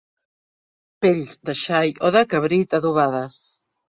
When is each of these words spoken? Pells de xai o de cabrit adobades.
Pells 1.03 1.35
de 1.49 1.53
xai 1.59 1.93
o 2.07 2.11
de 2.15 2.23
cabrit 2.31 2.73
adobades. 2.79 3.37